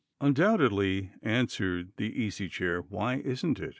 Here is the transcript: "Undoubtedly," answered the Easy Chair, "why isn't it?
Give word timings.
"Undoubtedly," 0.19 1.11
answered 1.21 1.91
the 1.97 2.11
Easy 2.11 2.49
Chair, 2.49 2.81
"why 2.81 3.17
isn't 3.17 3.59
it? 3.59 3.69